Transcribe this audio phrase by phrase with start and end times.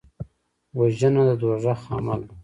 [0.77, 2.35] وژنه د دوزخ عمل دی